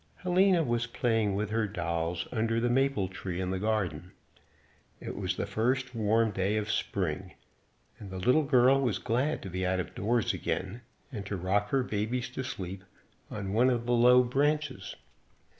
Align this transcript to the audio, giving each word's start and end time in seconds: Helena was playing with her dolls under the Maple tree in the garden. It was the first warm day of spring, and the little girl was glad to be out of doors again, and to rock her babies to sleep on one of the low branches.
Helena 0.15 0.63
was 0.63 0.87
playing 0.87 1.35
with 1.35 1.51
her 1.51 1.67
dolls 1.67 2.27
under 2.31 2.59
the 2.59 2.71
Maple 2.71 3.07
tree 3.07 3.39
in 3.39 3.51
the 3.51 3.59
garden. 3.59 4.13
It 4.99 5.15
was 5.15 5.35
the 5.35 5.45
first 5.45 5.93
warm 5.93 6.31
day 6.31 6.57
of 6.57 6.71
spring, 6.71 7.35
and 7.99 8.09
the 8.09 8.17
little 8.17 8.41
girl 8.41 8.81
was 8.81 8.97
glad 8.97 9.43
to 9.43 9.49
be 9.51 9.63
out 9.63 9.79
of 9.79 9.93
doors 9.93 10.33
again, 10.33 10.81
and 11.11 11.23
to 11.27 11.37
rock 11.37 11.69
her 11.69 11.83
babies 11.83 12.29
to 12.29 12.43
sleep 12.43 12.83
on 13.29 13.53
one 13.53 13.69
of 13.69 13.85
the 13.85 13.91
low 13.93 14.23
branches. 14.23 14.95